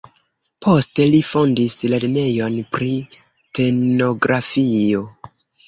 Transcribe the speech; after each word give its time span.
Poste 0.65 1.05
li 1.15 1.19
fondis 1.27 1.75
lernejon 1.93 2.57
pri 2.77 2.89
stenografio. 3.21 5.07